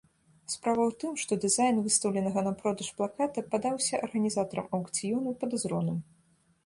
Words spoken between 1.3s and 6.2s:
дызайн выстаўленага на продаж плаката падаўся арганізатарам аўкцыёну падазроным.